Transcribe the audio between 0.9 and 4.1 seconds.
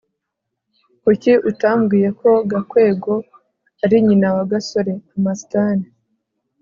kuki utambwiye ko gakwego yari